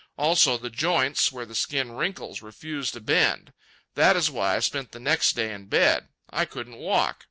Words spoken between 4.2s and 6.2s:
why I spent the next day in bed.